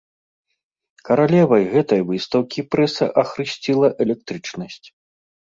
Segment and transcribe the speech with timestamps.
[1.09, 4.85] Каралевай гэтай выстаўкі прэса ахрысціла электрычнасць.